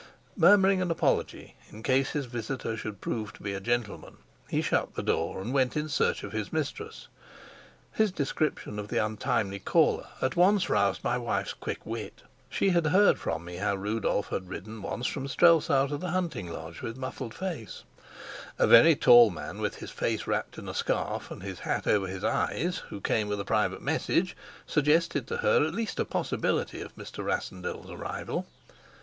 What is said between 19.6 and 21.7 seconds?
with his face wrapped in a scarf and his